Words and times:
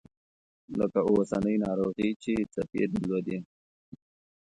لکه 0.79 0.99
اوسنۍ 1.09 1.55
ناروغي 1.65 2.09
چې 2.23 2.33
څپې 2.53 2.83
درلودې. 2.91 3.37